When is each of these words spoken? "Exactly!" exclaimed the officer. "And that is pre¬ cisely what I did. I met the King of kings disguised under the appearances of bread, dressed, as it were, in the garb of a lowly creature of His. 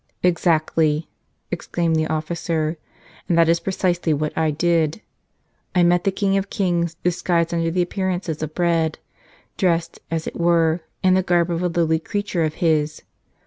"Exactly!" 0.23 1.07
exclaimed 1.51 1.95
the 1.95 2.07
officer. 2.07 2.79
"And 3.29 3.37
that 3.37 3.47
is 3.47 3.59
pre¬ 3.59 3.71
cisely 3.71 4.15
what 4.15 4.35
I 4.35 4.49
did. 4.49 4.99
I 5.75 5.83
met 5.83 6.05
the 6.05 6.11
King 6.11 6.37
of 6.37 6.49
kings 6.49 6.95
disguised 7.03 7.53
under 7.53 7.69
the 7.69 7.83
appearances 7.83 8.41
of 8.41 8.55
bread, 8.55 8.97
dressed, 9.57 9.99
as 10.09 10.25
it 10.25 10.35
were, 10.39 10.81
in 11.03 11.13
the 11.13 11.21
garb 11.21 11.51
of 11.51 11.61
a 11.61 11.67
lowly 11.67 11.99
creature 11.99 12.43
of 12.43 12.55
His. 12.55 13.03